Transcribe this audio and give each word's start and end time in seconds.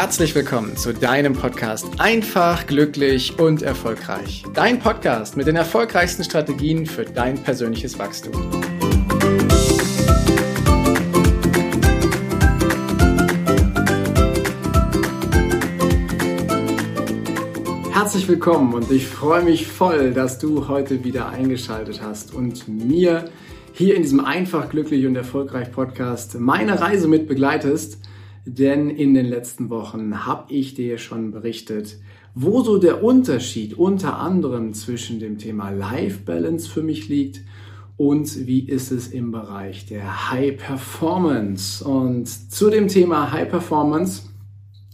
herzlich 0.00 0.34
willkommen 0.34 0.78
zu 0.78 0.94
deinem 0.94 1.34
Podcast 1.34 1.86
Einfach, 1.98 2.66
glücklich 2.66 3.38
und 3.38 3.60
erfolgreich. 3.60 4.44
Dein 4.54 4.78
Podcast 4.78 5.36
mit 5.36 5.46
den 5.46 5.56
erfolgreichsten 5.56 6.24
Strategien 6.24 6.86
für 6.86 7.04
dein 7.04 7.36
persönliches 7.36 7.98
Wachstum. 7.98 8.32
Herzlich 17.92 18.26
willkommen 18.26 18.72
und 18.72 18.90
ich 18.90 19.06
freue 19.06 19.42
mich 19.42 19.66
voll, 19.66 20.14
dass 20.14 20.38
du 20.38 20.66
heute 20.66 21.04
wieder 21.04 21.28
eingeschaltet 21.28 22.00
hast 22.02 22.32
und 22.32 22.66
mir 22.68 23.26
hier 23.74 23.96
in 23.96 24.02
diesem 24.02 24.24
Einfach, 24.24 24.70
glücklich 24.70 25.04
und 25.04 25.14
erfolgreich 25.14 25.70
Podcast 25.70 26.40
meine 26.40 26.80
Reise 26.80 27.06
mit 27.06 27.28
begleitest 27.28 27.98
denn 28.44 28.90
in 28.90 29.14
den 29.14 29.26
letzten 29.26 29.70
Wochen 29.70 30.26
habe 30.26 30.52
ich 30.52 30.74
dir 30.74 30.98
schon 30.98 31.30
berichtet, 31.30 31.98
wo 32.34 32.62
so 32.62 32.78
der 32.78 33.02
Unterschied 33.02 33.74
unter 33.74 34.18
anderem 34.18 34.72
zwischen 34.72 35.20
dem 35.20 35.38
Thema 35.38 35.70
Life 35.70 36.20
Balance 36.24 36.68
für 36.68 36.82
mich 36.82 37.08
liegt 37.08 37.40
und 37.96 38.46
wie 38.46 38.60
ist 38.60 38.92
es 38.92 39.08
im 39.08 39.30
Bereich 39.30 39.84
der 39.86 40.30
High 40.30 40.56
Performance. 40.56 41.84
Und 41.84 42.28
zu 42.28 42.70
dem 42.70 42.88
Thema 42.88 43.30
High 43.30 43.50
Performance, 43.50 44.22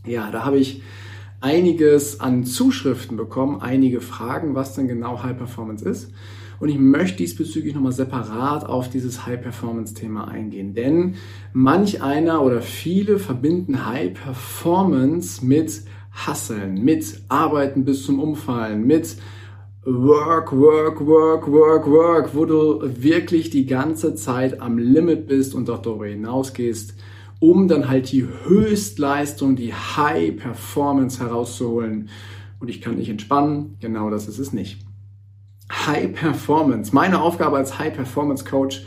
ja, 0.05 0.31
da 0.31 0.45
habe 0.45 0.59
ich 0.59 0.83
einiges 1.41 2.19
an 2.19 2.45
Zuschriften 2.45 3.17
bekommen, 3.17 3.61
einige 3.61 4.01
Fragen, 4.01 4.55
was 4.57 4.75
denn 4.75 4.89
genau 4.89 5.23
High 5.23 5.37
Performance 5.37 5.89
ist. 5.89 6.11
Und 6.59 6.69
ich 6.69 6.79
möchte 6.79 7.19
diesbezüglich 7.19 7.75
nochmal 7.75 7.93
separat 7.93 8.65
auf 8.65 8.89
dieses 8.89 9.27
High-Performance-Thema 9.27 10.29
eingehen. 10.29 10.75
Denn 10.75 11.15
manch 11.53 12.03
einer 12.03 12.43
oder 12.43 12.63
viele 12.63 13.19
verbinden 13.19 13.87
High-Performance 13.87 15.45
mit 15.45 15.83
Hasseln, 16.13 16.83
mit 16.83 17.21
Arbeiten 17.29 17.85
bis 17.85 18.05
zum 18.05 18.21
Umfallen, 18.21 18.87
mit 18.87 19.17
Work, 19.85 20.51
Work, 20.53 21.07
Work, 21.07 21.47
Work, 21.47 21.87
Work, 21.87 22.35
wo 22.35 22.45
du 22.45 22.81
wirklich 22.83 23.51
die 23.51 23.67
ganze 23.67 24.15
Zeit 24.15 24.61
am 24.61 24.79
Limit 24.79 25.29
bist 25.29 25.55
und 25.55 25.71
auch 25.71 25.81
darüber 25.81 26.07
hinausgehst, 26.07 26.95
um 27.39 27.69
dann 27.69 27.89
halt 27.89 28.11
die 28.11 28.27
Höchstleistung, 28.47 29.57
die 29.57 29.75
High 29.75 30.37
Performance 30.37 31.21
herauszuholen. 31.21 32.09
Und 32.59 32.69
ich 32.69 32.81
kann 32.81 32.97
nicht 32.97 33.11
entspannen, 33.11 33.77
genau 33.81 34.11
das 34.11 34.27
ist 34.27 34.39
es 34.39 34.53
nicht. 34.53 34.86
High 35.87 36.13
Performance. 36.13 36.93
Meine 36.93 37.21
Aufgabe 37.21 37.57
als 37.57 37.79
High 37.79 37.95
Performance 37.95 38.45
Coach, 38.45 38.85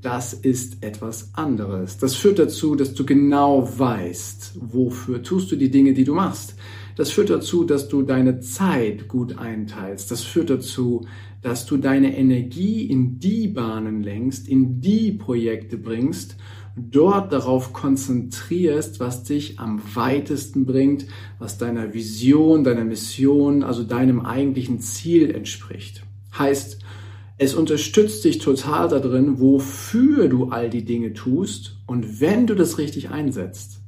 das 0.00 0.32
ist 0.32 0.82
etwas 0.82 1.34
anderes. 1.34 1.98
Das 1.98 2.14
führt 2.14 2.38
dazu, 2.38 2.74
dass 2.74 2.94
du 2.94 3.04
genau 3.04 3.68
weißt, 3.78 4.52
wofür 4.60 5.22
tust 5.22 5.52
du 5.52 5.56
die 5.56 5.70
Dinge, 5.70 5.92
die 5.92 6.04
du 6.04 6.14
machst. 6.14 6.54
Das 6.96 7.10
führt 7.10 7.28
dazu, 7.28 7.64
dass 7.64 7.88
du 7.88 8.02
deine 8.02 8.40
Zeit 8.40 9.08
gut 9.08 9.38
einteilst. 9.38 10.10
Das 10.10 10.22
führt 10.22 10.48
dazu, 10.48 11.06
dass 11.42 11.66
du 11.66 11.76
deine 11.76 12.16
Energie 12.16 12.86
in 12.86 13.18
die 13.18 13.48
Bahnen 13.48 14.02
lenkst, 14.02 14.48
in 14.48 14.80
die 14.80 15.12
Projekte 15.12 15.76
bringst, 15.76 16.36
dort 16.76 17.32
darauf 17.32 17.74
konzentrierst, 17.74 19.00
was 19.00 19.24
dich 19.24 19.60
am 19.60 19.82
weitesten 19.94 20.64
bringt, 20.64 21.06
was 21.38 21.58
deiner 21.58 21.92
Vision, 21.92 22.64
deiner 22.64 22.84
Mission, 22.84 23.62
also 23.62 23.84
deinem 23.84 24.20
eigentlichen 24.20 24.80
Ziel 24.80 25.30
entspricht. 25.30 26.07
Heißt, 26.36 26.78
es 27.38 27.54
unterstützt 27.54 28.24
dich 28.24 28.38
total 28.38 28.88
darin, 28.88 29.38
wofür 29.38 30.28
du 30.28 30.48
all 30.48 30.68
die 30.68 30.84
Dinge 30.84 31.12
tust. 31.12 31.76
Und 31.86 32.20
wenn 32.20 32.46
du 32.46 32.54
das 32.54 32.78
richtig 32.78 33.10
einsetzt, 33.10 33.80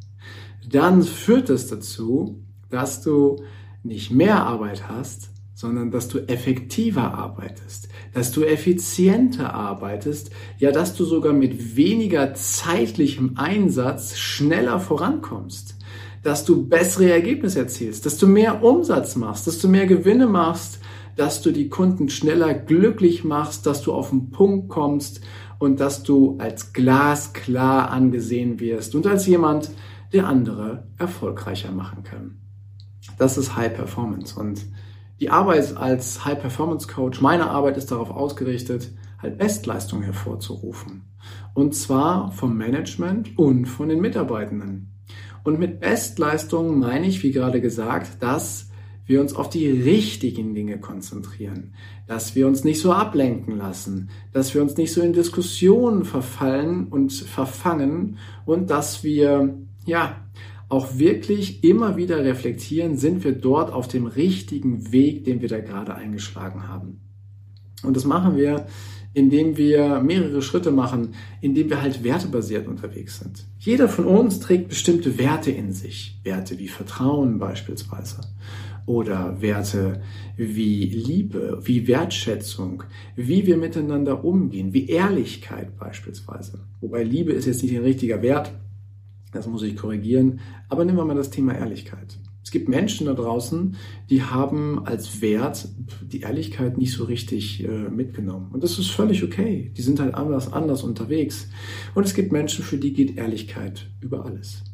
dann 0.68 1.02
führt 1.02 1.50
es 1.50 1.66
dazu, 1.66 2.44
dass 2.70 3.02
du 3.02 3.42
nicht 3.82 4.12
mehr 4.12 4.44
Arbeit 4.46 4.88
hast, 4.88 5.30
sondern 5.60 5.90
dass 5.90 6.08
du 6.08 6.20
effektiver 6.20 7.12
arbeitest, 7.14 7.88
dass 8.14 8.30
du 8.30 8.44
effizienter 8.44 9.52
arbeitest, 9.52 10.30
ja, 10.58 10.72
dass 10.72 10.94
du 10.94 11.04
sogar 11.04 11.34
mit 11.34 11.76
weniger 11.76 12.32
zeitlichem 12.34 13.32
Einsatz 13.36 14.16
schneller 14.16 14.80
vorankommst, 14.80 15.76
dass 16.22 16.44
du 16.44 16.66
bessere 16.66 17.10
Ergebnisse 17.10 17.58
erzielst, 17.58 18.06
dass 18.06 18.16
du 18.16 18.26
mehr 18.26 18.62
Umsatz 18.62 19.16
machst, 19.16 19.46
dass 19.46 19.58
du 19.58 19.68
mehr 19.68 19.86
Gewinne 19.86 20.26
machst, 20.26 20.78
dass 21.16 21.42
du 21.42 21.50
die 21.50 21.68
Kunden 21.68 22.08
schneller 22.08 22.54
glücklich 22.54 23.24
machst, 23.24 23.66
dass 23.66 23.82
du 23.82 23.92
auf 23.92 24.10
den 24.10 24.30
Punkt 24.30 24.68
kommst 24.68 25.20
und 25.58 25.80
dass 25.80 26.02
du 26.02 26.38
als 26.38 26.72
glasklar 26.72 27.90
angesehen 27.90 28.60
wirst 28.60 28.94
und 28.94 29.06
als 29.06 29.26
jemand, 29.26 29.70
der 30.12 30.26
andere 30.26 30.88
erfolgreicher 30.98 31.70
machen 31.70 32.02
kann. 32.02 32.40
Das 33.18 33.38
ist 33.38 33.54
High 33.54 33.74
Performance 33.74 34.38
und 34.38 34.66
die 35.20 35.30
Arbeit 35.30 35.76
als 35.76 36.24
High 36.24 36.40
Performance 36.40 36.88
Coach, 36.88 37.20
meine 37.20 37.50
Arbeit 37.50 37.76
ist 37.76 37.90
darauf 37.90 38.10
ausgerichtet, 38.10 38.90
halt 39.18 39.36
Bestleistung 39.36 40.02
hervorzurufen. 40.02 41.02
Und 41.52 41.74
zwar 41.74 42.32
vom 42.32 42.56
Management 42.56 43.38
und 43.38 43.66
von 43.66 43.90
den 43.90 44.00
Mitarbeitenden. 44.00 44.94
Und 45.44 45.58
mit 45.58 45.80
Bestleistung 45.80 46.78
meine 46.78 47.06
ich, 47.06 47.22
wie 47.22 47.32
gerade 47.32 47.60
gesagt, 47.60 48.22
dass 48.22 48.69
wir 49.06 49.20
uns 49.20 49.34
auf 49.34 49.48
die 49.48 49.68
richtigen 49.68 50.54
Dinge 50.54 50.78
konzentrieren, 50.78 51.74
dass 52.06 52.34
wir 52.34 52.46
uns 52.46 52.64
nicht 52.64 52.80
so 52.80 52.92
ablenken 52.92 53.56
lassen, 53.56 54.10
dass 54.32 54.54
wir 54.54 54.62
uns 54.62 54.76
nicht 54.76 54.92
so 54.92 55.00
in 55.02 55.12
Diskussionen 55.12 56.04
verfallen 56.04 56.88
und 56.88 57.12
verfangen 57.12 58.18
und 58.46 58.70
dass 58.70 59.02
wir, 59.02 59.56
ja, 59.86 60.16
auch 60.68 60.98
wirklich 60.98 61.64
immer 61.64 61.96
wieder 61.96 62.24
reflektieren, 62.24 62.96
sind 62.96 63.24
wir 63.24 63.32
dort 63.32 63.72
auf 63.72 63.88
dem 63.88 64.06
richtigen 64.06 64.92
Weg, 64.92 65.24
den 65.24 65.42
wir 65.42 65.48
da 65.48 65.58
gerade 65.58 65.94
eingeschlagen 65.96 66.68
haben. 66.68 67.00
Und 67.82 67.96
das 67.96 68.04
machen 68.04 68.36
wir, 68.36 68.66
indem 69.12 69.56
wir 69.56 70.00
mehrere 70.00 70.42
Schritte 70.42 70.70
machen, 70.70 71.14
indem 71.40 71.68
wir 71.70 71.82
halt 71.82 72.04
wertebasiert 72.04 72.68
unterwegs 72.68 73.18
sind. 73.18 73.44
Jeder 73.58 73.88
von 73.88 74.04
uns 74.04 74.38
trägt 74.38 74.68
bestimmte 74.68 75.18
Werte 75.18 75.50
in 75.50 75.72
sich. 75.72 76.20
Werte 76.22 76.58
wie 76.58 76.68
Vertrauen 76.68 77.38
beispielsweise 77.38 78.20
oder 78.86 79.40
Werte 79.40 80.02
wie 80.36 80.86
Liebe, 80.86 81.60
wie 81.62 81.86
Wertschätzung, 81.86 82.82
wie 83.16 83.46
wir 83.46 83.56
miteinander 83.56 84.24
umgehen, 84.24 84.72
wie 84.72 84.88
Ehrlichkeit 84.88 85.76
beispielsweise. 85.78 86.60
Wobei 86.80 87.02
Liebe 87.02 87.32
ist 87.32 87.46
jetzt 87.46 87.62
nicht 87.62 87.74
ein 87.74 87.82
richtiger 87.82 88.22
Wert, 88.22 88.52
das 89.32 89.46
muss 89.46 89.62
ich 89.62 89.76
korrigieren, 89.76 90.40
aber 90.68 90.84
nehmen 90.84 90.98
wir 90.98 91.04
mal 91.04 91.14
das 91.14 91.30
Thema 91.30 91.54
Ehrlichkeit. 91.54 92.18
Es 92.42 92.50
gibt 92.50 92.68
Menschen 92.68 93.06
da 93.06 93.12
draußen, 93.12 93.76
die 94.08 94.22
haben 94.22 94.84
als 94.86 95.20
Wert 95.20 95.68
die 96.02 96.22
Ehrlichkeit 96.22 96.78
nicht 96.78 96.92
so 96.92 97.04
richtig 97.04 97.62
äh, 97.62 97.68
mitgenommen. 97.68 98.50
Und 98.52 98.64
das 98.64 98.78
ist 98.78 98.88
völlig 98.88 99.22
okay. 99.22 99.70
Die 99.76 99.82
sind 99.82 100.00
halt 100.00 100.14
anders, 100.14 100.52
anders 100.52 100.82
unterwegs. 100.82 101.48
Und 101.94 102.06
es 102.06 102.14
gibt 102.14 102.32
Menschen, 102.32 102.64
für 102.64 102.78
die 102.78 102.92
geht 102.92 103.18
Ehrlichkeit 103.18 103.90
über 104.00 104.24
alles 104.24 104.64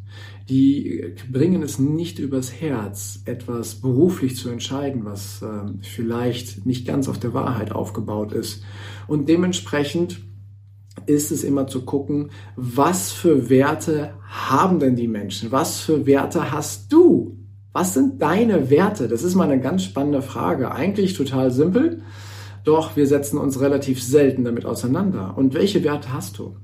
die 0.49 1.15
bringen 1.31 1.63
es 1.63 1.79
nicht 1.79 2.19
übers 2.19 2.53
Herz, 2.53 3.21
etwas 3.25 3.77
beruflich 3.77 4.37
zu 4.37 4.49
entscheiden, 4.49 5.05
was 5.05 5.43
äh, 5.43 5.47
vielleicht 5.83 6.67
nicht 6.67 6.87
ganz 6.87 7.09
auf 7.09 7.19
der 7.19 7.35
Wahrheit 7.35 7.73
aufgebaut 7.73 8.33
ist. 8.33 8.63
Und 9.09 9.29
dementsprechend 9.29 10.21
ist 11.07 11.31
es 11.31 11.45
immer 11.45 11.67
zu 11.67 11.85
gucken, 11.85 12.31
was 12.57 13.13
für 13.13 13.51
Werte 13.51 14.15
haben 14.29 14.79
denn 14.79 14.97
die 14.97 15.09
Menschen? 15.09 15.53
Was 15.53 15.81
für 15.81 16.07
Werte 16.07 16.53
hast 16.53 16.93
du? 16.93 17.37
Was 17.73 17.93
sind 17.93 18.23
deine 18.23 18.71
Werte? 18.71 19.07
Das 19.07 19.23
ist 19.23 19.35
mal 19.35 19.51
eine 19.51 19.61
ganz 19.61 19.85
spannende 19.85 20.23
Frage. 20.23 20.73
Eigentlich 20.73 21.15
total 21.15 21.51
simpel, 21.51 22.03
doch 22.65 22.97
wir 22.97 23.07
setzen 23.07 23.39
uns 23.39 23.61
relativ 23.61 24.03
selten 24.03 24.45
damit 24.45 24.65
auseinander. 24.65 25.37
Und 25.37 25.55
welche 25.55 25.85
Werte 25.85 26.13
hast 26.13 26.39
du? 26.39 26.57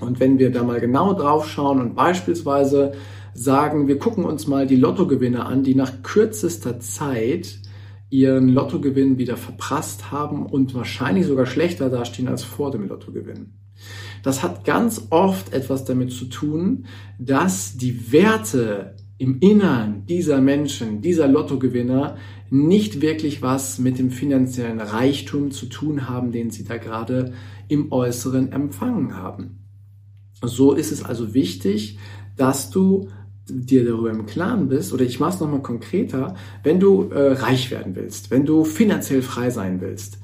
Und 0.00 0.20
wenn 0.20 0.38
wir 0.38 0.50
da 0.50 0.62
mal 0.62 0.80
genau 0.80 1.14
drauf 1.14 1.48
schauen 1.48 1.80
und 1.80 1.94
beispielsweise 1.94 2.92
sagen, 3.34 3.86
wir 3.86 3.98
gucken 3.98 4.24
uns 4.24 4.46
mal 4.46 4.66
die 4.66 4.76
Lottogewinner 4.76 5.46
an, 5.46 5.62
die 5.62 5.74
nach 5.74 6.02
kürzester 6.02 6.80
Zeit 6.80 7.60
ihren 8.10 8.48
Lottogewinn 8.48 9.18
wieder 9.18 9.36
verprasst 9.36 10.10
haben 10.10 10.44
und 10.46 10.74
wahrscheinlich 10.74 11.26
sogar 11.26 11.46
schlechter 11.46 11.90
dastehen 11.90 12.28
als 12.28 12.42
vor 12.42 12.70
dem 12.70 12.88
Lottogewinn. 12.88 13.52
Das 14.22 14.42
hat 14.42 14.64
ganz 14.64 15.06
oft 15.10 15.52
etwas 15.52 15.84
damit 15.84 16.12
zu 16.12 16.26
tun, 16.26 16.86
dass 17.18 17.76
die 17.76 18.12
Werte 18.12 18.96
im 19.16 19.38
Innern 19.40 20.04
dieser 20.06 20.40
Menschen, 20.40 21.02
dieser 21.02 21.28
Lottogewinner 21.28 22.16
nicht 22.50 23.00
wirklich 23.00 23.42
was 23.42 23.78
mit 23.78 23.98
dem 23.98 24.10
finanziellen 24.10 24.80
Reichtum 24.80 25.50
zu 25.50 25.66
tun 25.66 26.08
haben, 26.08 26.32
den 26.32 26.50
sie 26.50 26.64
da 26.64 26.78
gerade 26.78 27.32
im 27.68 27.92
Äußeren 27.92 28.50
empfangen 28.50 29.16
haben. 29.16 29.59
So 30.42 30.72
ist 30.72 30.92
es 30.92 31.04
also 31.04 31.34
wichtig, 31.34 31.98
dass 32.36 32.70
du 32.70 33.08
dir 33.46 33.84
darüber 33.84 34.10
im 34.10 34.26
Klaren 34.26 34.68
bist, 34.68 34.92
oder 34.92 35.04
ich 35.04 35.20
mache 35.20 35.34
es 35.34 35.40
nochmal 35.40 35.62
konkreter, 35.62 36.36
wenn 36.62 36.80
du 36.80 37.10
äh, 37.10 37.32
reich 37.32 37.70
werden 37.70 37.96
willst, 37.96 38.30
wenn 38.30 38.46
du 38.46 38.64
finanziell 38.64 39.22
frei 39.22 39.50
sein 39.50 39.80
willst, 39.80 40.18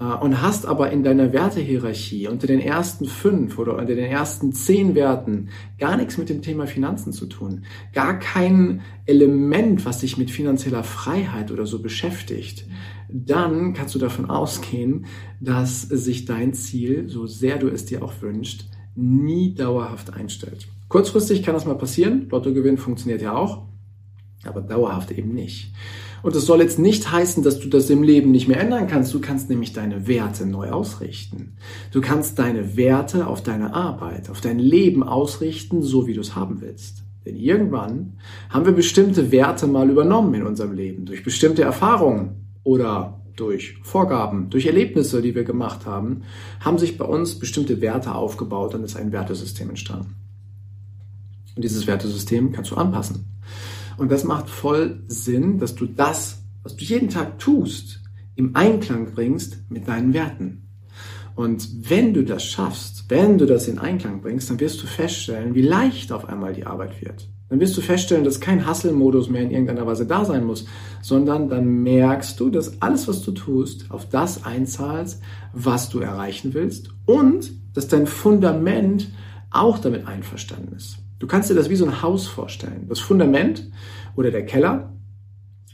äh, 0.00 0.04
und 0.04 0.42
hast 0.42 0.66
aber 0.66 0.90
in 0.90 1.02
deiner 1.02 1.32
Wertehierarchie 1.32 2.28
unter 2.28 2.46
den 2.46 2.60
ersten 2.60 3.06
fünf 3.06 3.58
oder 3.58 3.78
unter 3.78 3.94
den 3.94 4.04
ersten 4.04 4.52
zehn 4.52 4.94
Werten 4.94 5.48
gar 5.78 5.96
nichts 5.96 6.18
mit 6.18 6.28
dem 6.28 6.42
Thema 6.42 6.66
Finanzen 6.66 7.12
zu 7.12 7.26
tun, 7.26 7.64
gar 7.92 8.18
kein 8.18 8.80
Element, 9.06 9.84
was 9.84 10.00
dich 10.00 10.18
mit 10.18 10.30
finanzieller 10.30 10.84
Freiheit 10.84 11.50
oder 11.50 11.66
so 11.66 11.80
beschäftigt, 11.80 12.66
dann 13.08 13.74
kannst 13.74 13.94
du 13.94 13.98
davon 13.98 14.30
ausgehen, 14.30 15.06
dass 15.40 15.82
sich 15.82 16.24
dein 16.24 16.54
Ziel, 16.54 17.08
so 17.08 17.26
sehr 17.26 17.58
du 17.58 17.68
es 17.68 17.84
dir 17.84 18.02
auch 18.02 18.14
wünschst, 18.20 18.71
nie 18.94 19.54
dauerhaft 19.54 20.12
einstellt. 20.14 20.68
Kurzfristig 20.88 21.42
kann 21.42 21.54
das 21.54 21.64
mal 21.64 21.76
passieren, 21.76 22.28
Lottogewinn 22.30 22.76
funktioniert 22.76 23.22
ja 23.22 23.34
auch, 23.34 23.62
aber 24.44 24.60
dauerhaft 24.60 25.10
eben 25.12 25.32
nicht. 25.32 25.72
Und 26.22 26.36
das 26.36 26.46
soll 26.46 26.60
jetzt 26.60 26.78
nicht 26.78 27.10
heißen, 27.10 27.42
dass 27.42 27.58
du 27.58 27.68
das 27.68 27.90
im 27.90 28.02
Leben 28.02 28.30
nicht 28.30 28.46
mehr 28.46 28.60
ändern 28.60 28.86
kannst. 28.86 29.12
Du 29.12 29.20
kannst 29.20 29.50
nämlich 29.50 29.72
deine 29.72 30.06
Werte 30.06 30.46
neu 30.46 30.70
ausrichten. 30.70 31.56
Du 31.90 32.00
kannst 32.00 32.38
deine 32.38 32.76
Werte 32.76 33.26
auf 33.26 33.42
deine 33.42 33.74
Arbeit, 33.74 34.30
auf 34.30 34.40
dein 34.40 34.60
Leben 34.60 35.02
ausrichten, 35.02 35.82
so 35.82 36.06
wie 36.06 36.14
du 36.14 36.20
es 36.20 36.36
haben 36.36 36.60
willst. 36.60 37.02
Denn 37.26 37.36
irgendwann 37.36 38.18
haben 38.50 38.66
wir 38.66 38.72
bestimmte 38.72 39.32
Werte 39.32 39.66
mal 39.66 39.90
übernommen 39.90 40.34
in 40.34 40.46
unserem 40.46 40.72
Leben, 40.72 41.06
durch 41.06 41.24
bestimmte 41.24 41.62
Erfahrungen 41.62 42.46
oder 42.62 43.21
durch 43.36 43.76
Vorgaben, 43.82 44.50
durch 44.50 44.66
Erlebnisse, 44.66 45.22
die 45.22 45.34
wir 45.34 45.44
gemacht 45.44 45.86
haben, 45.86 46.22
haben 46.60 46.78
sich 46.78 46.98
bei 46.98 47.04
uns 47.04 47.38
bestimmte 47.38 47.80
Werte 47.80 48.14
aufgebaut 48.14 48.74
und 48.74 48.84
ist 48.84 48.96
ein 48.96 49.12
Wertesystem 49.12 49.70
entstanden. 49.70 50.16
Und 51.54 51.62
dieses 51.62 51.86
Wertesystem 51.86 52.52
kannst 52.52 52.70
du 52.70 52.76
anpassen. 52.76 53.26
Und 53.98 54.10
das 54.10 54.24
macht 54.24 54.48
voll 54.48 55.02
Sinn, 55.06 55.58
dass 55.58 55.74
du 55.74 55.86
das, 55.86 56.42
was 56.62 56.76
du 56.76 56.84
jeden 56.84 57.10
Tag 57.10 57.38
tust, 57.38 58.00
im 58.36 58.56
Einklang 58.56 59.12
bringst 59.14 59.58
mit 59.70 59.86
deinen 59.88 60.14
Werten. 60.14 60.68
Und 61.34 61.88
wenn 61.88 62.12
du 62.12 62.24
das 62.24 62.44
schaffst, 62.44 63.06
wenn 63.08 63.38
du 63.38 63.46
das 63.46 63.68
in 63.68 63.78
Einklang 63.78 64.20
bringst, 64.20 64.50
dann 64.50 64.60
wirst 64.60 64.82
du 64.82 64.86
feststellen, 64.86 65.54
wie 65.54 65.62
leicht 65.62 66.12
auf 66.12 66.28
einmal 66.28 66.52
die 66.52 66.66
Arbeit 66.66 67.00
wird. 67.02 67.28
Dann 67.52 67.60
wirst 67.60 67.76
du 67.76 67.82
feststellen, 67.82 68.24
dass 68.24 68.40
kein 68.40 68.66
Hustle-Modus 68.66 69.28
mehr 69.28 69.42
in 69.42 69.50
irgendeiner 69.50 69.86
Weise 69.86 70.06
da 70.06 70.24
sein 70.24 70.42
muss, 70.42 70.64
sondern 71.02 71.50
dann 71.50 71.82
merkst 71.82 72.40
du, 72.40 72.48
dass 72.48 72.80
alles, 72.80 73.08
was 73.08 73.20
du 73.20 73.30
tust, 73.32 73.90
auf 73.90 74.08
das 74.08 74.46
einzahlst, 74.46 75.20
was 75.52 75.90
du 75.90 75.98
erreichen 75.98 76.54
willst 76.54 76.88
und 77.04 77.52
dass 77.74 77.88
dein 77.88 78.06
Fundament 78.06 79.10
auch 79.50 79.78
damit 79.78 80.06
einverstanden 80.06 80.74
ist. 80.74 80.96
Du 81.18 81.26
kannst 81.26 81.50
dir 81.50 81.54
das 81.54 81.68
wie 81.68 81.76
so 81.76 81.84
ein 81.84 82.00
Haus 82.00 82.26
vorstellen. 82.26 82.86
Das 82.88 83.00
Fundament 83.00 83.70
oder 84.16 84.30
der 84.30 84.46
Keller, 84.46 84.94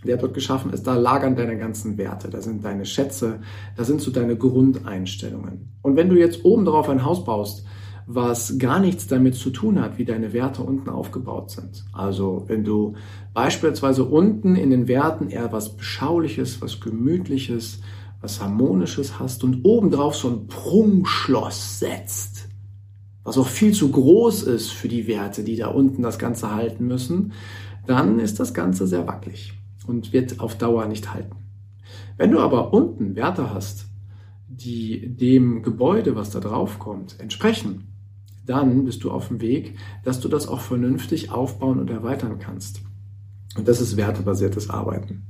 der 0.02 0.16
dort 0.16 0.34
geschaffen 0.34 0.72
ist, 0.72 0.84
da 0.84 0.96
lagern 0.96 1.36
deine 1.36 1.56
ganzen 1.58 1.96
Werte, 1.96 2.28
da 2.28 2.40
sind 2.40 2.64
deine 2.64 2.86
Schätze, 2.86 3.38
da 3.76 3.84
sind 3.84 4.00
so 4.00 4.10
deine 4.10 4.34
Grundeinstellungen. 4.34 5.74
Und 5.82 5.94
wenn 5.94 6.08
du 6.08 6.16
jetzt 6.16 6.44
oben 6.44 6.64
drauf 6.64 6.88
ein 6.88 7.04
Haus 7.04 7.24
baust, 7.24 7.64
was 8.10 8.58
gar 8.58 8.80
nichts 8.80 9.06
damit 9.06 9.34
zu 9.34 9.50
tun 9.50 9.78
hat, 9.78 9.98
wie 9.98 10.06
deine 10.06 10.32
Werte 10.32 10.62
unten 10.62 10.88
aufgebaut 10.88 11.50
sind. 11.50 11.84
Also 11.92 12.44
wenn 12.46 12.64
du 12.64 12.94
beispielsweise 13.34 14.02
unten 14.04 14.56
in 14.56 14.70
den 14.70 14.88
Werten 14.88 15.28
eher 15.28 15.52
was 15.52 15.76
Beschauliches, 15.76 16.62
was 16.62 16.80
Gemütliches, 16.80 17.80
was 18.22 18.40
Harmonisches 18.40 19.20
hast 19.20 19.44
und 19.44 19.62
obendrauf 19.64 20.14
so 20.14 20.30
ein 20.30 20.46
Prunkschloss 20.46 21.80
setzt, 21.80 22.48
was 23.24 23.36
auch 23.36 23.46
viel 23.46 23.72
zu 23.72 23.90
groß 23.90 24.44
ist 24.44 24.70
für 24.70 24.88
die 24.88 25.06
Werte, 25.06 25.44
die 25.44 25.56
da 25.56 25.68
unten 25.68 26.00
das 26.00 26.18
Ganze 26.18 26.50
halten 26.50 26.86
müssen, 26.86 27.32
dann 27.86 28.20
ist 28.20 28.40
das 28.40 28.54
Ganze 28.54 28.86
sehr 28.86 29.06
wackelig 29.06 29.52
und 29.86 30.14
wird 30.14 30.40
auf 30.40 30.56
Dauer 30.56 30.86
nicht 30.86 31.12
halten. 31.12 31.36
Wenn 32.16 32.30
du 32.30 32.40
aber 32.40 32.72
unten 32.72 33.16
Werte 33.16 33.52
hast, 33.52 33.84
die 34.48 35.14
dem 35.14 35.62
Gebäude, 35.62 36.16
was 36.16 36.30
da 36.30 36.40
drauf 36.40 36.78
kommt, 36.78 37.20
entsprechen, 37.20 37.88
dann 38.48 38.84
bist 38.84 39.04
du 39.04 39.10
auf 39.10 39.28
dem 39.28 39.40
Weg, 39.40 39.76
dass 40.04 40.20
du 40.20 40.28
das 40.28 40.48
auch 40.48 40.60
vernünftig 40.60 41.30
aufbauen 41.30 41.78
und 41.78 41.90
erweitern 41.90 42.38
kannst. 42.38 42.80
Und 43.56 43.68
das 43.68 43.80
ist 43.80 43.96
wertebasiertes 43.96 44.70
Arbeiten. 44.70 45.26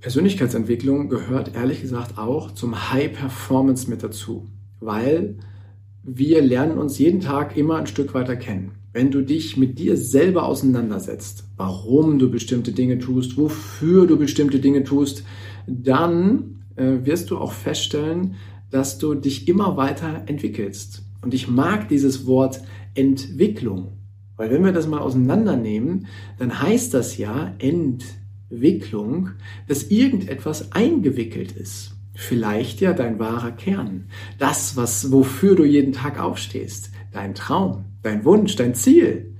Persönlichkeitsentwicklung 0.00 1.08
gehört 1.08 1.54
ehrlich 1.54 1.80
gesagt 1.80 2.18
auch 2.18 2.50
zum 2.50 2.92
High 2.92 3.12
Performance 3.12 3.88
mit 3.88 4.02
dazu, 4.02 4.48
weil 4.80 5.36
wir 6.02 6.42
lernen 6.42 6.78
uns 6.78 6.98
jeden 6.98 7.20
Tag 7.20 7.56
immer 7.56 7.76
ein 7.76 7.86
Stück 7.86 8.12
weiter 8.12 8.34
kennen. 8.34 8.72
Wenn 8.92 9.10
du 9.10 9.22
dich 9.22 9.56
mit 9.56 9.78
dir 9.78 9.96
selber 9.96 10.44
auseinandersetzt, 10.46 11.44
warum 11.56 12.18
du 12.18 12.30
bestimmte 12.30 12.72
Dinge 12.72 12.98
tust, 12.98 13.38
wofür 13.38 14.06
du 14.06 14.18
bestimmte 14.18 14.58
Dinge 14.58 14.82
tust, 14.84 15.24
dann 15.66 16.64
äh, 16.76 16.98
wirst 17.04 17.30
du 17.30 17.38
auch 17.38 17.52
feststellen, 17.52 18.34
dass 18.70 18.98
du 18.98 19.14
dich 19.14 19.48
immer 19.48 19.76
weiter 19.76 20.24
entwickelst. 20.26 21.04
Und 21.22 21.34
ich 21.34 21.48
mag 21.48 21.88
dieses 21.88 22.26
Wort 22.26 22.60
Entwicklung, 22.94 23.98
weil 24.36 24.50
wenn 24.50 24.64
wir 24.64 24.72
das 24.72 24.86
mal 24.86 25.00
auseinandernehmen, 25.00 26.06
dann 26.38 26.60
heißt 26.60 26.92
das 26.92 27.16
ja 27.16 27.54
Entwicklung, 27.58 29.30
dass 29.68 29.84
irgendetwas 29.84 30.72
eingewickelt 30.72 31.52
ist 31.52 31.92
vielleicht 32.14 32.80
ja 32.80 32.92
dein 32.92 33.18
wahrer 33.18 33.52
Kern. 33.52 34.06
Das, 34.38 34.76
was, 34.76 35.12
wofür 35.12 35.54
du 35.54 35.64
jeden 35.64 35.92
Tag 35.92 36.20
aufstehst. 36.20 36.90
Dein 37.12 37.34
Traum, 37.34 37.84
dein 38.02 38.24
Wunsch, 38.24 38.56
dein 38.56 38.74
Ziel. 38.74 39.34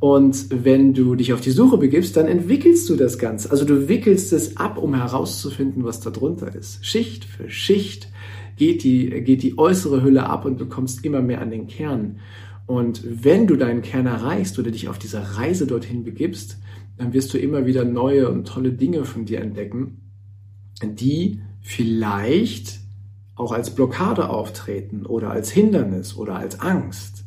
Und 0.00 0.46
wenn 0.50 0.94
du 0.94 1.14
dich 1.14 1.32
auf 1.32 1.40
die 1.40 1.52
Suche 1.52 1.78
begibst, 1.78 2.16
dann 2.16 2.26
entwickelst 2.26 2.88
du 2.88 2.96
das 2.96 3.18
Ganze. 3.18 3.50
Also 3.52 3.64
du 3.64 3.88
wickelst 3.88 4.32
es 4.32 4.56
ab, 4.56 4.78
um 4.78 4.94
herauszufinden, 4.94 5.84
was 5.84 6.00
da 6.00 6.10
drunter 6.10 6.52
ist. 6.54 6.84
Schicht 6.84 7.24
für 7.24 7.48
Schicht 7.48 8.08
geht 8.56 8.84
die, 8.84 9.08
geht 9.22 9.42
die 9.42 9.58
äußere 9.58 10.02
Hülle 10.02 10.26
ab 10.26 10.44
und 10.44 10.60
du 10.60 10.66
kommst 10.66 11.04
immer 11.04 11.22
mehr 11.22 11.40
an 11.40 11.50
den 11.50 11.66
Kern. 11.66 12.18
Und 12.66 13.02
wenn 13.04 13.46
du 13.46 13.56
deinen 13.56 13.82
Kern 13.82 14.06
erreichst 14.06 14.58
oder 14.58 14.70
dich 14.70 14.88
auf 14.88 14.98
dieser 14.98 15.22
Reise 15.36 15.66
dorthin 15.66 16.04
begibst, 16.04 16.58
dann 16.96 17.12
wirst 17.12 17.34
du 17.34 17.38
immer 17.38 17.66
wieder 17.66 17.84
neue 17.84 18.28
und 18.30 18.46
tolle 18.46 18.72
Dinge 18.72 19.04
von 19.04 19.24
dir 19.24 19.40
entdecken, 19.40 20.00
die 20.82 21.40
vielleicht 21.60 22.80
auch 23.34 23.52
als 23.52 23.74
Blockade 23.74 24.28
auftreten 24.28 25.06
oder 25.06 25.30
als 25.30 25.50
Hindernis 25.50 26.16
oder 26.16 26.36
als 26.36 26.60
Angst. 26.60 27.24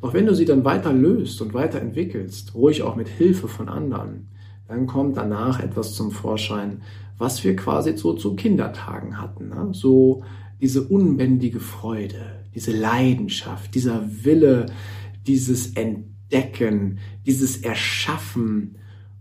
Doch 0.00 0.14
wenn 0.14 0.26
du 0.26 0.34
sie 0.34 0.44
dann 0.44 0.64
weiter 0.64 0.92
löst 0.92 1.40
und 1.40 1.54
weiterentwickelst, 1.54 2.54
ruhig 2.54 2.82
auch 2.82 2.96
mit 2.96 3.08
Hilfe 3.08 3.48
von 3.48 3.68
anderen, 3.68 4.28
dann 4.70 4.86
kommt 4.86 5.16
danach 5.16 5.58
etwas 5.58 5.94
zum 5.94 6.12
Vorschein, 6.12 6.82
was 7.18 7.42
wir 7.42 7.56
quasi 7.56 7.96
so 7.96 8.12
zu 8.12 8.36
Kindertagen 8.36 9.20
hatten. 9.20 9.48
Ne? 9.48 9.70
So 9.72 10.22
diese 10.60 10.82
unbändige 10.82 11.58
Freude, 11.58 12.44
diese 12.54 12.70
Leidenschaft, 12.70 13.74
dieser 13.74 14.00
Wille, 14.24 14.66
dieses 15.26 15.74
Entdecken, 15.74 17.00
dieses 17.26 17.56
Erschaffen. 17.56 18.76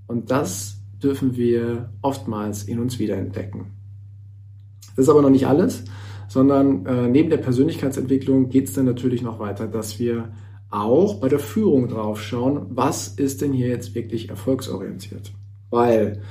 Und 0.06 0.30
das 0.30 0.82
dürfen 1.02 1.36
wir 1.36 1.90
oftmals 2.04 2.62
in 2.62 2.78
uns 2.78 3.00
wiederentdecken. 3.00 3.72
Das 4.96 5.06
ist 5.06 5.10
aber 5.10 5.24
noch 5.24 5.32
nicht 5.32 5.48
alles, 5.48 5.84
sondern 6.28 6.86
äh, 6.86 7.08
neben 7.08 7.32
der 7.32 7.38
Persönlichkeitsentwicklung 7.38 8.50
geht 8.50 8.68
es 8.68 8.74
dann 8.74 8.86
natürlich 8.86 9.24
noch 9.24 9.40
weiter, 9.40 9.66
dass 9.66 9.98
wir 9.98 10.30
auch 10.70 11.16
bei 11.16 11.30
der 11.30 11.40
Führung 11.40 11.88
drauf 11.88 12.22
schauen, 12.22 12.68
was 12.70 13.08
ist 13.08 13.42
denn 13.42 13.54
hier 13.54 13.68
jetzt 13.68 13.96
wirklich 13.96 14.30
erfolgsorientiert. 14.30 15.32
Weil 15.70 16.22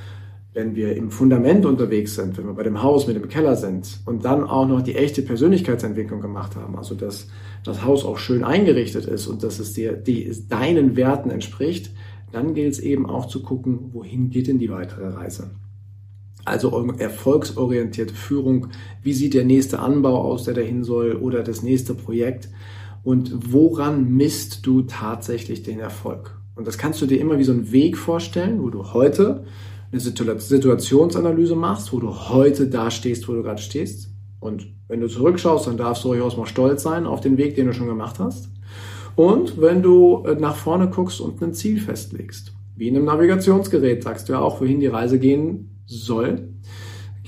wenn 0.54 0.74
wir 0.74 0.96
im 0.96 1.10
Fundament 1.10 1.66
unterwegs 1.66 2.14
sind, 2.14 2.36
wenn 2.38 2.46
wir 2.46 2.54
bei 2.54 2.62
dem 2.62 2.82
Haus 2.82 3.06
mit 3.06 3.16
dem 3.16 3.28
Keller 3.28 3.56
sind 3.56 4.00
und 4.06 4.24
dann 4.24 4.44
auch 4.44 4.66
noch 4.66 4.82
die 4.82 4.96
echte 4.96 5.22
Persönlichkeitsentwicklung 5.22 6.20
gemacht 6.20 6.56
haben, 6.56 6.76
also 6.76 6.94
dass 6.94 7.28
das 7.64 7.84
Haus 7.84 8.04
auch 8.04 8.18
schön 8.18 8.44
eingerichtet 8.44 9.06
ist 9.06 9.26
und 9.26 9.42
dass 9.42 9.58
es 9.58 9.72
dir 9.72 9.92
die, 9.92 10.32
deinen 10.48 10.96
Werten 10.96 11.30
entspricht, 11.30 11.90
dann 12.32 12.54
gilt 12.54 12.72
es 12.72 12.80
eben 12.80 13.08
auch 13.08 13.26
zu 13.26 13.42
gucken, 13.42 13.90
wohin 13.92 14.30
geht 14.30 14.48
denn 14.48 14.58
die 14.58 14.70
weitere 14.70 15.08
Reise. 15.08 15.50
Also 16.44 16.92
erfolgsorientierte 16.98 18.14
Führung. 18.14 18.68
Wie 19.02 19.12
sieht 19.12 19.34
der 19.34 19.44
nächste 19.44 19.80
Anbau 19.80 20.22
aus, 20.22 20.44
der 20.44 20.54
dahin 20.54 20.82
soll 20.82 21.12
oder 21.12 21.42
das 21.42 21.62
nächste 21.62 21.94
Projekt? 21.94 22.48
Und 23.08 23.54
woran 23.54 24.10
misst 24.10 24.66
du 24.66 24.82
tatsächlich 24.82 25.62
den 25.62 25.80
Erfolg? 25.80 26.38
Und 26.56 26.66
das 26.66 26.76
kannst 26.76 27.00
du 27.00 27.06
dir 27.06 27.18
immer 27.18 27.38
wie 27.38 27.44
so 27.44 27.52
einen 27.52 27.72
Weg 27.72 27.96
vorstellen, 27.96 28.60
wo 28.60 28.68
du 28.68 28.92
heute 28.92 29.46
eine 29.90 29.98
Situationsanalyse 29.98 31.56
machst, 31.56 31.90
wo 31.94 32.00
du 32.00 32.12
heute 32.12 32.68
da 32.68 32.90
stehst, 32.90 33.26
wo 33.26 33.32
du 33.32 33.42
gerade 33.42 33.62
stehst. 33.62 34.10
Und 34.40 34.66
wenn 34.88 35.00
du 35.00 35.08
zurückschaust, 35.08 35.68
dann 35.68 35.78
darfst 35.78 36.04
du 36.04 36.08
durchaus 36.08 36.36
mal 36.36 36.44
stolz 36.44 36.82
sein 36.82 37.06
auf 37.06 37.22
den 37.22 37.38
Weg, 37.38 37.54
den 37.54 37.68
du 37.68 37.72
schon 37.72 37.86
gemacht 37.86 38.18
hast. 38.18 38.50
Und 39.16 39.58
wenn 39.58 39.80
du 39.82 40.24
äh, 40.26 40.34
nach 40.34 40.56
vorne 40.56 40.90
guckst 40.90 41.22
und 41.22 41.40
ein 41.40 41.54
Ziel 41.54 41.80
festlegst. 41.80 42.52
Wie 42.76 42.88
in 42.88 42.96
einem 42.96 43.06
Navigationsgerät 43.06 44.02
sagst 44.02 44.28
du 44.28 44.34
ja 44.34 44.40
auch, 44.40 44.60
wohin 44.60 44.80
die 44.80 44.86
Reise 44.86 45.18
gehen 45.18 45.80
soll, 45.86 46.50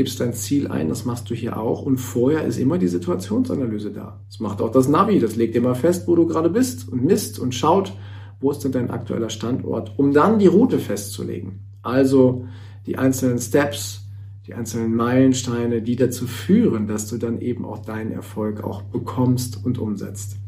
gibst 0.01 0.19
dein 0.19 0.33
Ziel 0.33 0.67
ein, 0.67 0.89
das 0.89 1.05
machst 1.05 1.29
du 1.29 1.35
hier 1.35 1.59
auch 1.59 1.83
und 1.83 1.99
vorher 1.99 2.47
ist 2.47 2.57
immer 2.57 2.79
die 2.79 2.89
Situationsanalyse 2.89 3.91
da. 3.91 4.19
Das 4.31 4.41
macht 4.41 4.63
auch 4.63 4.71
das 4.71 4.89
Navi, 4.89 5.21
das 5.21 5.37
legt 5.37 5.55
immer 5.55 5.75
fest, 5.75 6.09
wo 6.09 6.17
du 6.17 6.27
gerade 6.27 6.49
bist 6.49 6.89
und 6.89 7.05
misst 7.05 7.39
und 7.39 7.55
schaut, 7.55 7.93
wo 8.41 8.51
ist 8.51 8.65
denn 8.65 8.73
dein 8.73 8.89
aktueller 8.89 9.29
Standort, 9.29 9.93
um 9.99 10.15
dann 10.15 10.39
die 10.39 10.47
Route 10.47 10.79
festzulegen. 10.79 11.67
Also 11.83 12.47
die 12.87 12.97
einzelnen 12.97 13.39
Steps, 13.39 14.07
die 14.47 14.55
einzelnen 14.55 14.95
Meilensteine, 14.95 15.83
die 15.83 15.97
dazu 15.97 16.27
führen, 16.27 16.87
dass 16.87 17.07
du 17.07 17.19
dann 17.19 17.39
eben 17.43 17.67
auch 17.67 17.81
deinen 17.81 18.13
Erfolg 18.13 18.65
auch 18.65 18.81
bekommst 18.81 19.63
und 19.63 19.77
umsetzt. 19.77 20.39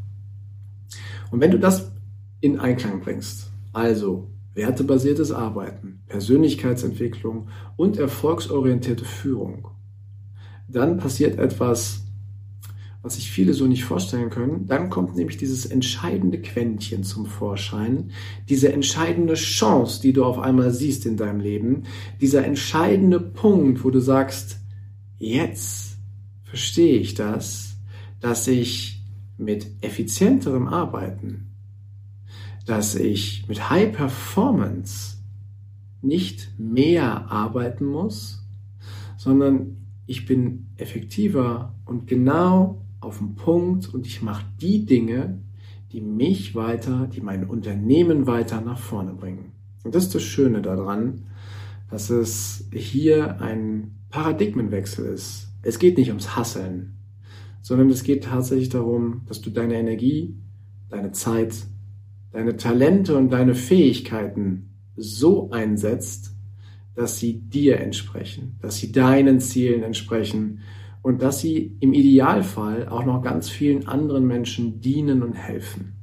Und 1.30 1.40
wenn 1.40 1.50
du 1.50 1.58
das 1.58 1.92
in 2.40 2.58
Einklang 2.58 3.02
bringst, 3.02 3.50
also 3.74 4.30
wertebasiertes 4.54 5.32
Arbeiten, 5.32 6.02
Persönlichkeitsentwicklung 6.06 7.48
und 7.76 7.96
erfolgsorientierte 7.96 9.04
Führung, 9.04 9.68
dann 10.68 10.98
passiert 10.98 11.38
etwas, 11.38 12.02
was 13.02 13.16
sich 13.16 13.30
viele 13.30 13.52
so 13.52 13.66
nicht 13.66 13.84
vorstellen 13.84 14.30
können. 14.30 14.66
Dann 14.66 14.88
kommt 14.88 15.16
nämlich 15.16 15.36
dieses 15.36 15.66
entscheidende 15.66 16.40
Quäntchen 16.40 17.02
zum 17.02 17.26
Vorschein, 17.26 18.12
diese 18.48 18.72
entscheidende 18.72 19.34
Chance, 19.34 20.00
die 20.00 20.12
du 20.12 20.24
auf 20.24 20.38
einmal 20.38 20.70
siehst 20.70 21.04
in 21.04 21.16
deinem 21.16 21.40
Leben, 21.40 21.82
dieser 22.20 22.44
entscheidende 22.44 23.18
Punkt, 23.18 23.84
wo 23.84 23.90
du 23.90 23.98
sagst, 23.98 24.58
jetzt 25.18 25.96
verstehe 26.44 26.98
ich 26.98 27.14
das, 27.14 27.76
dass 28.20 28.46
ich 28.46 29.02
mit 29.36 29.66
effizienterem 29.80 30.68
Arbeiten, 30.68 31.51
dass 32.66 32.94
ich 32.94 33.46
mit 33.48 33.70
High 33.70 33.92
Performance 33.92 35.18
nicht 36.00 36.58
mehr 36.58 37.30
arbeiten 37.30 37.86
muss, 37.86 38.44
sondern 39.16 39.76
ich 40.06 40.26
bin 40.26 40.66
effektiver 40.76 41.74
und 41.84 42.06
genau 42.06 42.84
auf 43.00 43.18
den 43.18 43.34
Punkt 43.34 43.92
und 43.92 44.06
ich 44.06 44.22
mache 44.22 44.44
die 44.60 44.84
Dinge, 44.84 45.40
die 45.92 46.00
mich 46.00 46.54
weiter, 46.54 47.06
die 47.06 47.20
mein 47.20 47.48
Unternehmen 47.48 48.26
weiter 48.26 48.60
nach 48.60 48.78
vorne 48.78 49.12
bringen. 49.12 49.52
Und 49.84 49.94
das 49.94 50.04
ist 50.04 50.14
das 50.14 50.22
Schöne 50.22 50.62
daran, 50.62 51.24
dass 51.90 52.10
es 52.10 52.68
hier 52.72 53.40
ein 53.40 53.96
Paradigmenwechsel 54.10 55.06
ist. 55.06 55.48
Es 55.62 55.78
geht 55.78 55.98
nicht 55.98 56.08
ums 56.08 56.36
Hasseln, 56.36 56.94
sondern 57.60 57.90
es 57.90 58.02
geht 58.02 58.24
tatsächlich 58.24 58.70
darum, 58.70 59.22
dass 59.26 59.40
du 59.40 59.50
deine 59.50 59.74
Energie, 59.74 60.34
deine 60.88 61.12
Zeit, 61.12 61.66
deine 62.32 62.56
Talente 62.56 63.16
und 63.16 63.30
deine 63.30 63.54
Fähigkeiten 63.54 64.70
so 64.96 65.50
einsetzt, 65.50 66.34
dass 66.94 67.18
sie 67.18 67.40
dir 67.40 67.80
entsprechen, 67.80 68.58
dass 68.60 68.76
sie 68.76 68.92
deinen 68.92 69.40
Zielen 69.40 69.82
entsprechen 69.82 70.60
und 71.02 71.22
dass 71.22 71.40
sie 71.40 71.76
im 71.80 71.92
Idealfall 71.94 72.88
auch 72.88 73.04
noch 73.04 73.22
ganz 73.22 73.48
vielen 73.48 73.88
anderen 73.88 74.26
Menschen 74.26 74.80
dienen 74.80 75.22
und 75.22 75.34
helfen. 75.34 75.94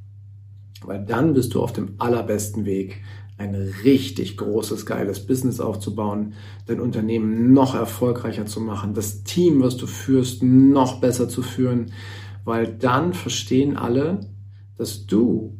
Weil 0.82 1.04
dann 1.04 1.34
bist 1.34 1.54
du 1.54 1.62
auf 1.62 1.72
dem 1.72 1.94
allerbesten 1.98 2.64
Weg, 2.64 3.02
ein 3.38 3.54
richtig 3.84 4.36
großes, 4.36 4.84
geiles 4.84 5.26
Business 5.26 5.60
aufzubauen, 5.60 6.34
dein 6.66 6.78
Unternehmen 6.78 7.54
noch 7.54 7.74
erfolgreicher 7.74 8.44
zu 8.44 8.60
machen, 8.60 8.92
das 8.92 9.22
Team, 9.22 9.62
was 9.62 9.78
du 9.78 9.86
führst, 9.86 10.42
noch 10.42 11.00
besser 11.00 11.26
zu 11.26 11.40
führen, 11.40 11.92
weil 12.44 12.66
dann 12.66 13.14
verstehen 13.14 13.78
alle, 13.78 14.20
dass 14.76 15.06
du 15.06 15.58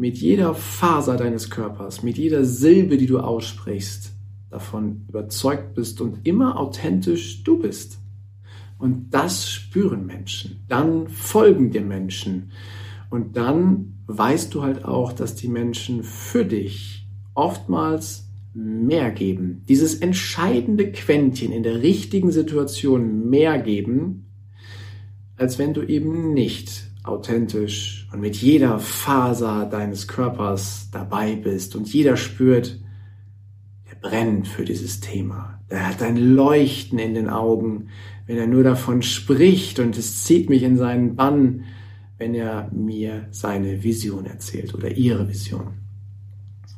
mit 0.00 0.16
jeder 0.16 0.54
Faser 0.54 1.18
deines 1.18 1.50
Körpers, 1.50 2.02
mit 2.02 2.16
jeder 2.16 2.42
Silbe, 2.42 2.96
die 2.96 3.06
du 3.06 3.18
aussprichst, 3.18 4.12
davon 4.48 5.04
überzeugt 5.08 5.74
bist 5.74 6.00
und 6.00 6.26
immer 6.26 6.58
authentisch 6.58 7.44
du 7.44 7.58
bist. 7.58 7.98
Und 8.78 9.10
das 9.10 9.50
spüren 9.50 10.06
Menschen. 10.06 10.64
Dann 10.68 11.06
folgen 11.08 11.70
dir 11.70 11.82
Menschen. 11.82 12.50
Und 13.10 13.36
dann 13.36 13.98
weißt 14.06 14.54
du 14.54 14.62
halt 14.62 14.86
auch, 14.86 15.12
dass 15.12 15.34
die 15.34 15.48
Menschen 15.48 16.02
für 16.02 16.46
dich 16.46 17.06
oftmals 17.34 18.26
mehr 18.54 19.10
geben. 19.10 19.64
Dieses 19.68 19.96
entscheidende 19.96 20.92
Quäntchen 20.92 21.52
in 21.52 21.62
der 21.62 21.82
richtigen 21.82 22.32
Situation 22.32 23.28
mehr 23.28 23.58
geben, 23.58 24.30
als 25.36 25.58
wenn 25.58 25.74
du 25.74 25.82
eben 25.82 26.32
nicht 26.32 26.89
authentisch 27.04 28.08
und 28.12 28.20
mit 28.20 28.36
jeder 28.36 28.78
Faser 28.78 29.66
deines 29.66 30.06
Körpers 30.06 30.88
dabei 30.92 31.34
bist 31.34 31.74
und 31.74 31.92
jeder 31.92 32.16
spürt, 32.16 32.78
er 33.88 33.96
brennt 33.96 34.48
für 34.48 34.64
dieses 34.64 35.00
Thema. 35.00 35.60
Er 35.68 35.88
hat 35.88 36.02
ein 36.02 36.16
Leuchten 36.16 36.98
in 36.98 37.14
den 37.14 37.28
Augen, 37.28 37.88
wenn 38.26 38.36
er 38.36 38.46
nur 38.46 38.62
davon 38.62 39.02
spricht 39.02 39.78
und 39.78 39.96
es 39.96 40.24
zieht 40.24 40.50
mich 40.50 40.62
in 40.62 40.76
seinen 40.76 41.16
Bann, 41.16 41.64
wenn 42.18 42.34
er 42.34 42.70
mir 42.72 43.28
seine 43.30 43.82
Vision 43.82 44.26
erzählt 44.26 44.74
oder 44.74 44.90
ihre 44.90 45.28
Vision. 45.28 45.80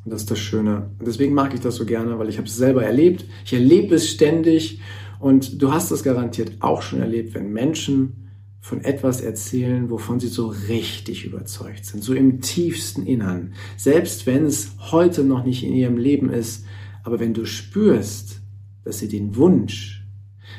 Und 0.05 0.13
das 0.13 0.23
ist 0.23 0.31
das 0.31 0.39
Schöne. 0.39 0.91
Und 0.99 1.07
deswegen 1.07 1.35
mag 1.35 1.53
ich 1.55 1.61
das 1.61 1.77
so 1.77 1.85
gerne, 1.85 2.19
weil 2.19 2.29
ich 2.29 2.39
habe 2.39 2.47
es 2.47 2.57
selber 2.57 2.85
erlebt. 2.85 3.25
Ich 3.45 3.53
erlebe 3.53 3.97
es 3.97 4.09
ständig 4.09 4.81
und 5.21 5.61
du 5.61 5.73
hast 5.73 5.91
es 5.91 6.03
garantiert 6.03 6.57
auch 6.61 6.83
schon 6.83 7.01
erlebt, 7.01 7.35
wenn 7.35 7.53
Menschen 7.53 8.22
von 8.63 8.85
etwas 8.85 9.21
erzählen, 9.21 9.91
wovon 9.91 10.21
sie 10.21 10.29
so 10.29 10.47
richtig 10.47 11.25
überzeugt 11.25 11.85
sind, 11.85 12.05
so 12.05 12.15
im 12.15 12.41
tiefsten 12.41 13.05
Innern. 13.05 13.55
Selbst 13.77 14.25
wenn 14.25 14.47
es 14.47 14.71
heute 14.93 15.25
noch 15.25 15.45
nicht 15.45 15.65
in 15.65 15.75
ihrem 15.75 15.97
Leben 15.97 16.31
ist, 16.31 16.65
aber 17.03 17.19
wenn 17.19 17.35
du 17.35 17.45
spürst, 17.45 18.41
dass 18.85 19.01
sie 19.01 19.09
den 19.09 19.35
Wunsch, 19.35 20.07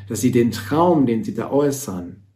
dass 0.10 0.20
sie 0.20 0.32
den 0.32 0.52
Traum, 0.52 1.06
den 1.06 1.24
sie 1.24 1.34
da 1.34 1.50
äußern, 1.50 2.28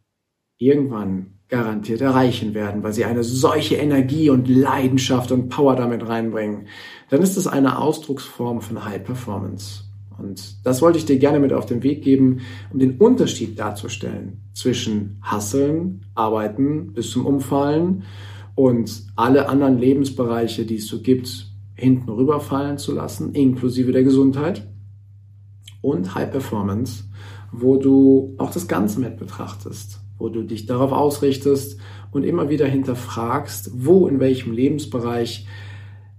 irgendwann 0.56 1.34
garantiert 1.48 2.00
erreichen 2.00 2.54
werden, 2.54 2.82
weil 2.82 2.94
sie 2.94 3.04
eine 3.04 3.22
solche 3.22 3.76
Energie 3.76 4.30
und 4.30 4.48
Leidenschaft 4.48 5.30
und 5.32 5.50
Power 5.50 5.76
damit 5.76 6.08
reinbringen, 6.08 6.68
dann 7.10 7.20
ist 7.20 7.36
es 7.36 7.46
eine 7.46 7.78
Ausdrucksform 7.78 8.62
von 8.62 8.86
High 8.86 9.04
Performance. 9.04 9.87
Und 10.18 10.66
das 10.66 10.82
wollte 10.82 10.98
ich 10.98 11.04
dir 11.04 11.18
gerne 11.18 11.38
mit 11.38 11.52
auf 11.52 11.66
den 11.66 11.82
Weg 11.82 12.02
geben, 12.02 12.40
um 12.72 12.78
den 12.78 12.98
Unterschied 12.98 13.58
darzustellen 13.58 14.42
zwischen 14.52 15.18
Hasseln, 15.22 16.04
Arbeiten 16.14 16.92
bis 16.92 17.10
zum 17.10 17.24
Umfallen 17.24 18.02
und 18.56 19.04
alle 19.14 19.48
anderen 19.48 19.78
Lebensbereiche, 19.78 20.66
die 20.66 20.76
es 20.76 20.88
so 20.88 21.00
gibt, 21.00 21.52
hinten 21.74 22.10
rüberfallen 22.10 22.76
zu 22.76 22.92
lassen, 22.92 23.32
inklusive 23.32 23.92
der 23.92 24.02
Gesundheit 24.02 24.66
und 25.80 26.16
High 26.16 26.32
Performance, 26.32 27.04
wo 27.52 27.76
du 27.76 28.34
auch 28.38 28.50
das 28.50 28.66
Ganze 28.66 28.98
mit 28.98 29.16
betrachtest, 29.16 30.00
wo 30.18 30.28
du 30.28 30.42
dich 30.42 30.66
darauf 30.66 30.90
ausrichtest 30.90 31.78
und 32.10 32.24
immer 32.24 32.48
wieder 32.48 32.66
hinterfragst, 32.66 33.70
wo 33.74 34.08
in 34.08 34.18
welchem 34.18 34.52
Lebensbereich 34.52 35.46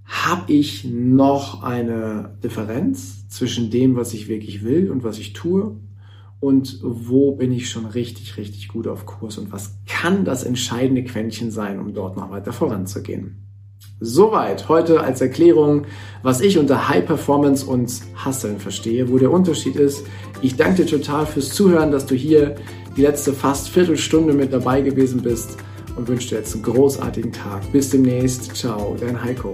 habe 0.09 0.51
ich 0.51 0.85
noch 0.85 1.61
eine 1.61 2.35
Differenz 2.43 3.29
zwischen 3.29 3.69
dem, 3.69 3.95
was 3.95 4.13
ich 4.15 4.27
wirklich 4.27 4.63
will 4.63 4.89
und 4.89 5.03
was 5.03 5.19
ich 5.19 5.33
tue 5.33 5.77
und 6.39 6.79
wo 6.81 7.33
bin 7.33 7.51
ich 7.51 7.69
schon 7.69 7.85
richtig, 7.85 8.35
richtig 8.37 8.69
gut 8.69 8.87
auf 8.87 9.05
Kurs 9.05 9.37
und 9.37 9.51
was 9.51 9.75
kann 9.85 10.25
das 10.25 10.43
entscheidende 10.43 11.03
Quäntchen 11.03 11.51
sein, 11.51 11.79
um 11.79 11.93
dort 11.93 12.17
noch 12.17 12.31
weiter 12.31 12.51
voranzugehen. 12.51 13.45
Soweit 13.99 14.67
heute 14.67 15.01
als 15.01 15.21
Erklärung, 15.21 15.85
was 16.23 16.41
ich 16.41 16.57
unter 16.57 16.89
High 16.89 17.05
Performance 17.05 17.65
und 17.65 17.91
Hustlen 18.25 18.57
verstehe, 18.57 19.09
wo 19.09 19.17
der 19.19 19.31
Unterschied 19.31 19.75
ist. 19.75 20.05
Ich 20.41 20.55
danke 20.55 20.85
dir 20.85 20.97
total 20.97 21.25
fürs 21.27 21.49
Zuhören, 21.49 21.91
dass 21.91 22.05
du 22.05 22.15
hier 22.15 22.55
die 22.97 23.01
letzte 23.01 23.33
fast 23.33 23.69
Viertelstunde 23.69 24.33
mit 24.33 24.53
dabei 24.53 24.81
gewesen 24.81 25.21
bist 25.21 25.57
und 25.97 26.07
wünsche 26.07 26.29
dir 26.29 26.37
jetzt 26.37 26.55
einen 26.55 26.63
großartigen 26.63 27.33
Tag. 27.33 27.71
Bis 27.71 27.89
demnächst. 27.89 28.55
Ciao, 28.55 28.95
dein 28.99 29.21
Heiko. 29.21 29.53